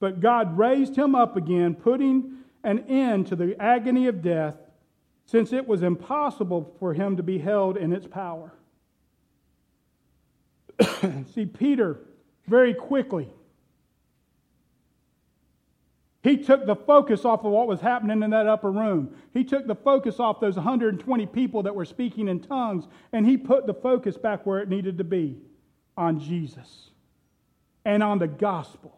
[0.00, 4.56] But God raised him up again, putting an end to the agony of death,
[5.24, 8.52] since it was impossible for him to be held in its power.
[11.34, 12.00] See, Peter,
[12.46, 13.28] very quickly,
[16.22, 19.14] he took the focus off of what was happening in that upper room.
[19.32, 23.36] He took the focus off those 120 people that were speaking in tongues, and he
[23.36, 25.38] put the focus back where it needed to be
[25.96, 26.90] on Jesus
[27.84, 28.92] and on the gospel.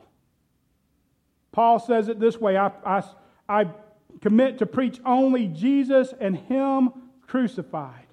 [1.52, 3.02] Paul says it this way I, I,
[3.48, 3.66] I
[4.20, 6.90] commit to preach only Jesus and Him
[7.26, 8.06] crucified.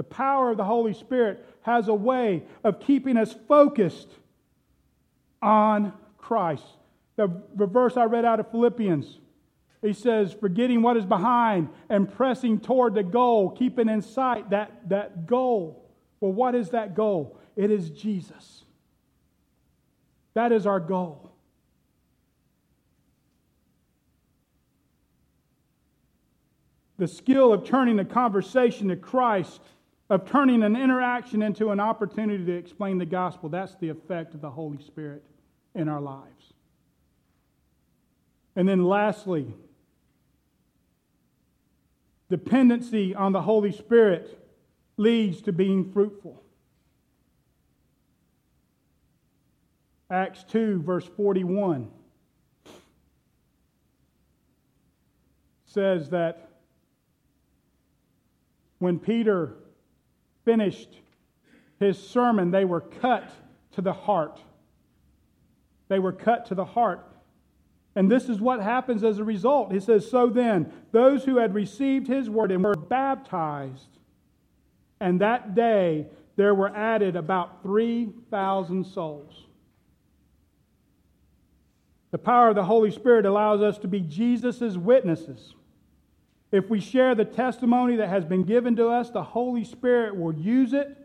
[0.00, 4.08] The power of the Holy Spirit has a way of keeping us focused
[5.42, 6.64] on Christ.
[7.16, 9.18] The, verse I read out of Philippians,
[9.82, 14.88] he says, forgetting what is behind and pressing toward the goal, keeping in sight that,
[14.88, 15.90] that goal.
[16.20, 17.38] Well, what is that goal?
[17.54, 18.64] It is Jesus.
[20.32, 21.30] That is our goal.
[26.96, 29.60] The skill of turning the conversation to Christ,
[30.10, 34.40] of turning an interaction into an opportunity to explain the gospel, that's the effect of
[34.40, 35.22] the Holy Spirit
[35.76, 36.52] in our lives.
[38.56, 39.46] And then lastly,
[42.28, 44.36] dependency on the Holy Spirit
[44.96, 46.42] leads to being fruitful.
[50.10, 51.88] Acts 2, verse 41
[55.66, 56.48] says that
[58.80, 59.54] when Peter
[60.44, 61.00] finished
[61.78, 63.30] his sermon, they were cut
[63.72, 64.40] to the heart.
[65.88, 67.06] They were cut to the heart.
[67.96, 69.72] And this is what happens as a result.
[69.72, 73.98] He says, So then, those who had received his word and were baptized,
[75.00, 79.46] and that day there were added about 3,000 souls.
[82.10, 85.54] The power of the Holy Spirit allows us to be Jesus' witnesses.
[86.52, 90.34] If we share the testimony that has been given to us, the Holy Spirit will
[90.34, 90.96] use it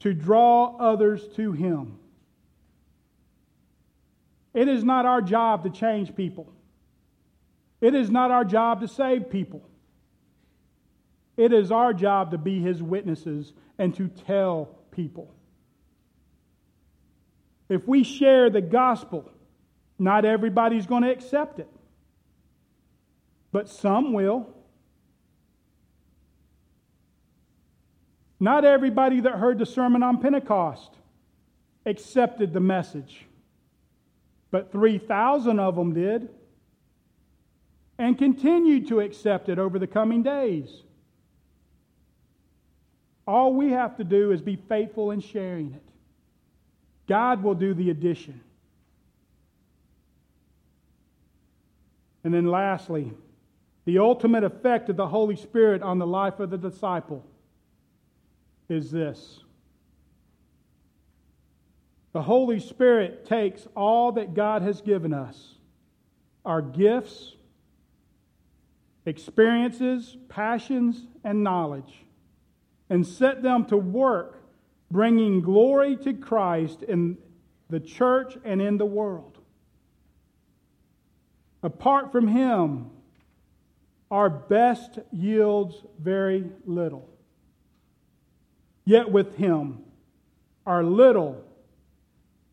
[0.00, 1.98] to draw others to Him.
[4.54, 6.52] It is not our job to change people.
[7.80, 9.62] It is not our job to save people.
[11.36, 15.34] It is our job to be his witnesses and to tell people.
[17.68, 19.30] If we share the gospel,
[19.98, 21.68] not everybody's going to accept it,
[23.52, 24.55] but some will.
[28.38, 30.90] Not everybody that heard the sermon on Pentecost
[31.86, 33.26] accepted the message,
[34.50, 36.28] but 3,000 of them did
[37.98, 40.82] and continued to accept it over the coming days.
[43.26, 45.82] All we have to do is be faithful in sharing it.
[47.08, 48.40] God will do the addition.
[52.22, 53.12] And then, lastly,
[53.84, 57.24] the ultimate effect of the Holy Spirit on the life of the disciple
[58.68, 59.40] is this
[62.12, 65.54] the Holy Spirit takes all that God has given us
[66.44, 67.34] our gifts,
[69.04, 72.06] experiences, passions, and knowledge
[72.88, 74.42] and set them to work
[74.90, 77.18] bringing glory to Christ in
[77.68, 79.38] the church and in the world.
[81.62, 82.90] Apart from Him,
[84.10, 87.08] our best yields very little.
[88.86, 89.82] Yet with Him,
[90.64, 91.44] our little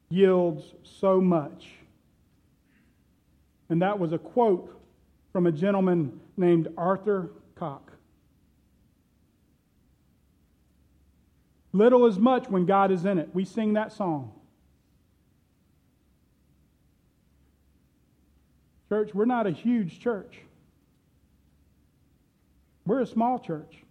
[0.10, 1.70] yields so much.
[3.70, 4.78] And that was a quote
[5.32, 7.94] from a gentleman named Arthur Cock.
[11.72, 13.30] Little is much when God is in it.
[13.34, 14.32] We sing that song.
[18.90, 20.40] Church, we're not a huge church.
[22.86, 23.84] We're a small church.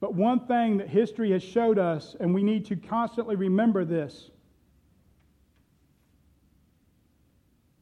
[0.00, 4.30] But one thing that history has showed us, and we need to constantly remember this,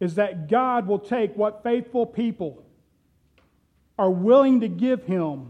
[0.01, 2.64] is that God will take what faithful people
[3.99, 5.49] are willing to give Him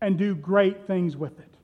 [0.00, 1.54] and do great things with it.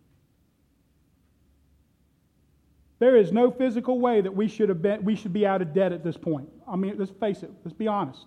[2.98, 5.72] There is no physical way that we should have been we should be out of
[5.72, 6.50] debt at this point.
[6.68, 8.26] I mean, let's face it, let's be honest.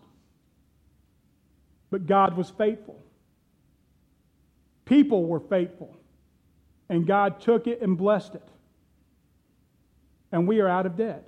[1.91, 2.99] But God was faithful.
[4.85, 5.95] People were faithful.
[6.89, 8.47] And God took it and blessed it.
[10.31, 11.27] And we are out of debt.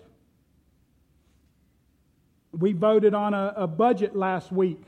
[2.52, 4.82] We voted on a, a budget last week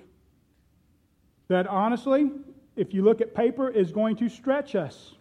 [1.48, 2.30] that honestly
[2.78, 5.16] if you look at paper, is going to stretch us.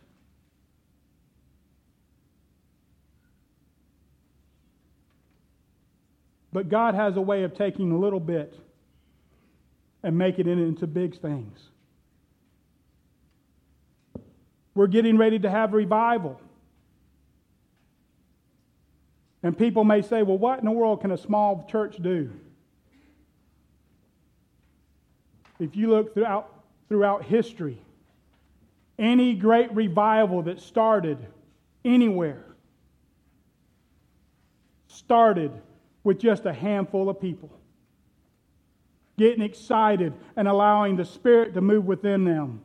[6.53, 8.59] But God has a way of taking a little bit
[10.03, 11.59] and making it into big things.
[14.77, 16.41] We're getting ready to have revival.
[19.43, 22.31] And people may say, well, what in the world can a small church do?
[25.59, 26.57] If you look throughout
[26.89, 27.79] throughout history.
[28.99, 31.19] Any great revival that started
[31.85, 32.45] anywhere
[34.89, 35.53] started
[36.03, 37.51] with just a handful of people
[39.19, 42.63] getting excited and allowing the Spirit to move within them.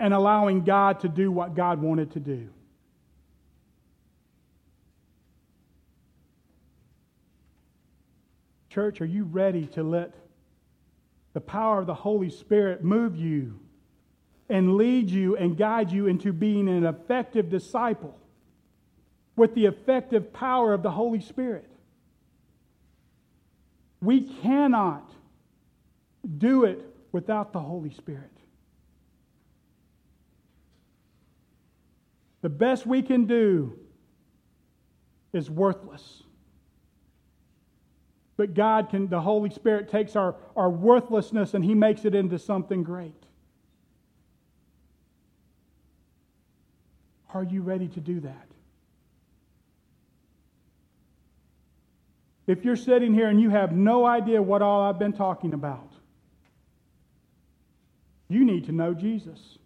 [0.00, 2.48] And allowing God to do what God wanted to do.
[8.70, 10.14] Church, are you ready to let
[11.34, 13.60] the power of the Holy Spirit move you
[14.48, 18.16] and lead you and guide you into being an effective disciple
[19.36, 21.68] with the effective power of the Holy Spirit?
[24.00, 25.12] We cannot
[26.38, 26.80] do it
[27.12, 28.39] without the Holy Spirit.
[32.42, 33.78] The best we can do
[35.32, 36.22] is worthless.
[38.36, 42.38] But God can, the Holy Spirit takes our, our worthlessness and He makes it into
[42.38, 43.12] something great.
[47.34, 48.46] Are you ready to do that?
[52.46, 55.92] If you're sitting here and you have no idea what all I've been talking about,
[58.28, 59.58] you need to know Jesus.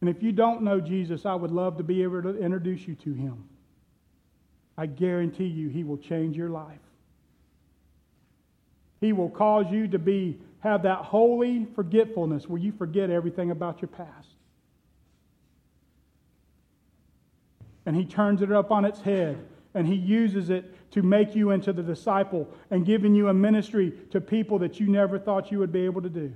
[0.00, 2.94] And if you don't know Jesus, I would love to be able to introduce you
[2.96, 3.44] to him.
[4.76, 6.78] I guarantee you, he will change your life.
[9.00, 13.80] He will cause you to be have that holy forgetfulness where you forget everything about
[13.80, 14.28] your past.
[17.86, 19.38] And he turns it up on its head
[19.74, 23.92] and he uses it to make you into the disciple and giving you a ministry
[24.10, 26.34] to people that you never thought you would be able to do.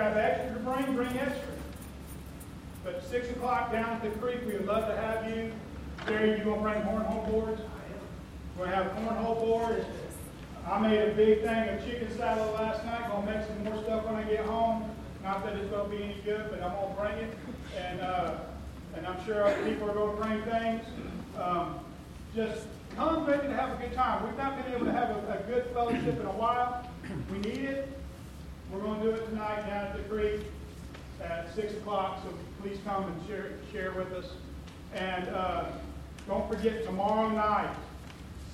[0.05, 1.49] have extra to bring, bring extra.
[2.85, 5.51] But 6 o'clock down at the creek, we would love to have you.
[6.07, 6.37] there.
[6.37, 7.63] you going to bring cornhole boards?
[8.59, 9.87] We're going to have cornhole boards.
[10.67, 13.09] I made a big thing of chicken salad last night.
[13.09, 14.91] Going to make some more stuff when I get home.
[15.23, 17.39] Not that it's going to be any good, but I'm going to bring it.
[17.79, 18.35] And, uh,
[18.97, 20.85] and I'm sure other people are going to bring things.
[21.39, 21.81] Um,
[22.35, 24.27] just come ready to have a good time.
[24.27, 26.87] We've not been able to have a, a good fellowship in a while.
[27.31, 28.04] We need it.
[28.73, 30.41] We're going to do it tonight down at the creek
[31.23, 34.27] at 6 o'clock, so please come and share, share with us.
[34.95, 35.67] And uh,
[36.27, 37.75] don't forget, tomorrow night,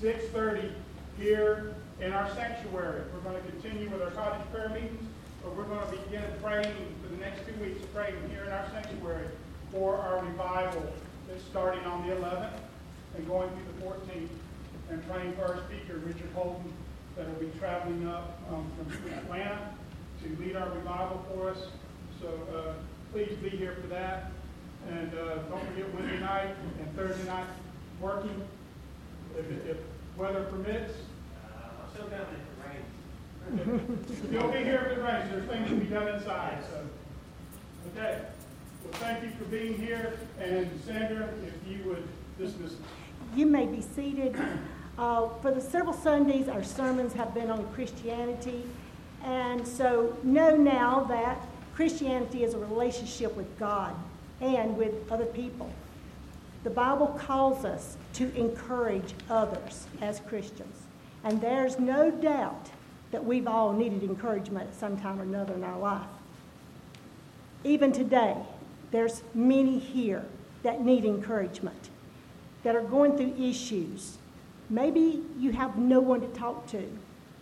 [0.03, 0.73] 6.30,
[1.19, 3.03] here in our sanctuary.
[3.13, 5.07] We're going to continue with our cottage prayer meetings,
[5.43, 8.67] but we're going to begin praying for the next two weeks, praying here in our
[8.73, 9.27] sanctuary
[9.71, 10.83] for our revival
[11.29, 12.53] that's starting on the 11th
[13.17, 14.29] and going through the 14th,
[14.91, 16.73] and praying for our speaker, Richard Holton,
[17.17, 19.75] that will be traveling up um, from Atlanta
[23.31, 24.31] You'll be here for that.
[24.91, 27.47] And uh come here with me tonight and Thursday night
[28.01, 28.43] working
[29.39, 29.77] if if
[30.17, 30.95] weather permits.
[31.45, 34.19] Uh sometimes it rains.
[34.29, 35.31] Still be here if it rains.
[35.31, 36.59] There's things to be done inside.
[36.71, 36.87] So,
[37.91, 38.23] okay.
[38.85, 40.19] Well, thank you for being here.
[40.39, 42.07] And Sandra, if you would
[42.39, 42.77] dismiss.
[43.37, 44.37] You may be seated.
[44.99, 48.65] Uh, for the several Sundays, our sermons have been on Christianity.
[49.25, 51.41] And so know now that
[51.75, 53.95] Christianity is a relationship with God
[54.41, 55.71] and with other people.
[56.65, 60.77] The Bible calls us to encourage others as Christians.
[61.25, 62.71] And there's no doubt
[63.11, 66.07] that we've all needed encouragement at some time or another in our life.
[67.65, 68.37] Even today,
[68.91, 70.25] there's many here
[70.63, 71.91] that need encouragement,
[72.63, 74.19] that are going through issues.
[74.69, 76.91] Maybe you have no one to talk to.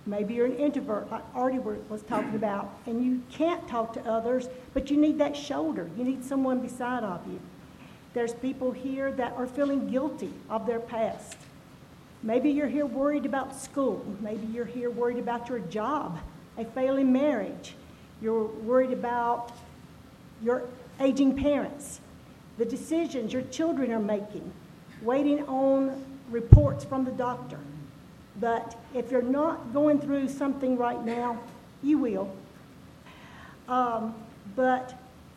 [0.08, 4.48] Maybe you're an introvert, like Artie was talking about, and you can't talk to others,
[4.72, 5.90] but you need that shoulder.
[5.98, 7.38] You need someone beside of you.
[8.14, 11.36] There's people here that are feeling guilty of their past.
[12.22, 14.02] Maybe you're here worried about school.
[14.20, 16.18] Maybe you're here worried about your job,
[16.56, 17.74] a failing marriage.
[18.22, 19.52] You're worried about
[20.42, 20.62] your
[21.00, 22.00] aging parents,
[22.56, 24.50] the decisions your children are making,
[25.02, 27.58] waiting on reports from the doctor.
[28.40, 31.40] But if you're not going through something right now,
[31.82, 32.30] you will.
[33.68, 34.14] Um,
[34.54, 34.94] but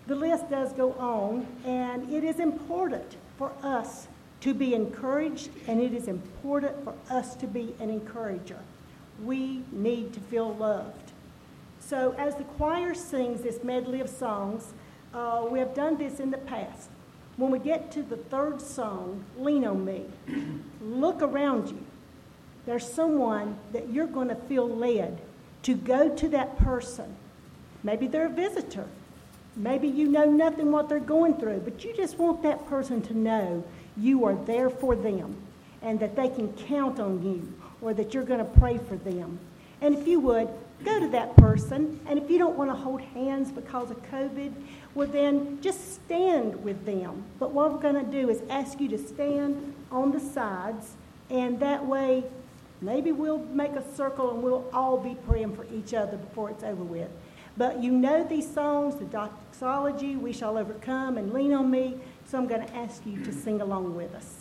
[0.07, 4.07] the list does go on, and it is important for us
[4.41, 8.59] to be encouraged, and it is important for us to be an encourager.
[9.23, 11.11] We need to feel loved.
[11.79, 14.73] So, as the choir sings this medley of songs,
[15.13, 16.89] uh, we have done this in the past.
[17.37, 20.05] When we get to the third song, Lean on Me,
[20.81, 21.85] look around you.
[22.65, 25.19] There's someone that you're going to feel led
[25.63, 27.15] to go to that person.
[27.83, 28.87] Maybe they're a visitor.
[29.55, 33.17] Maybe you know nothing what they're going through, but you just want that person to
[33.17, 33.63] know
[33.97, 35.35] you are there for them
[35.81, 39.39] and that they can count on you or that you're going to pray for them.
[39.81, 40.47] And if you would,
[40.83, 41.99] go to that person.
[42.07, 44.53] And if you don't want to hold hands because of COVID,
[44.93, 47.23] well, then just stand with them.
[47.39, 50.93] But what we're going to do is ask you to stand on the sides,
[51.29, 52.23] and that way
[52.81, 56.63] Maybe we'll make a circle and we'll all be praying for each other before it's
[56.63, 57.09] over with.
[57.55, 62.37] But you know these songs, the doxology, We Shall Overcome, and Lean on Me, so
[62.37, 64.40] I'm going to ask you to sing along with us.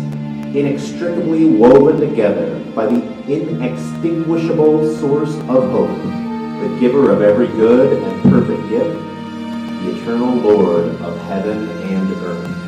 [0.55, 5.97] inextricably woven together by the inextinguishable source of hope,
[6.61, 8.99] the giver of every good and perfect gift,
[9.83, 12.60] the eternal Lord of heaven and earth.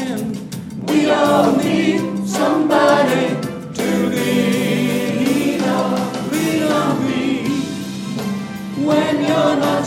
[0.00, 0.88] hand.
[0.88, 3.28] We all need somebody
[3.78, 5.96] to lead our
[6.28, 6.96] freedom.
[8.86, 9.79] When you're not.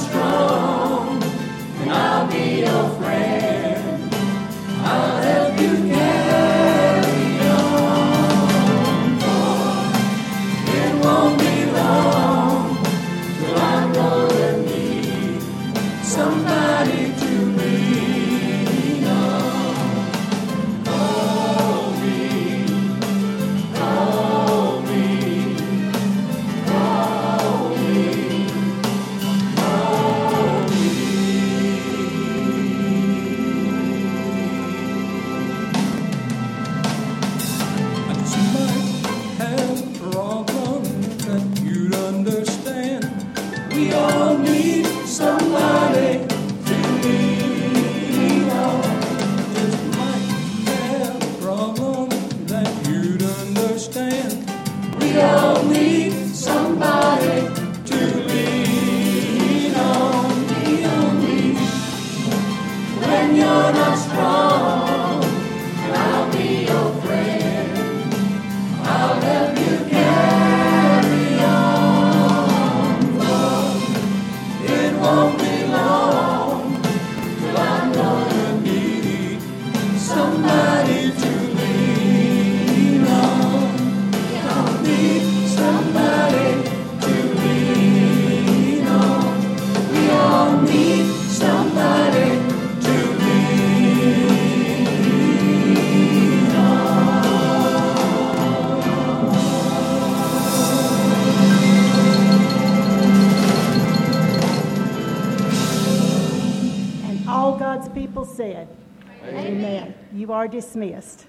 [110.84, 111.23] Bartimaeus